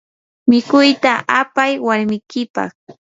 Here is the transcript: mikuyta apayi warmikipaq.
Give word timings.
mikuyta 0.49 1.13
apayi 1.39 1.73
warmikipaq. 1.85 2.73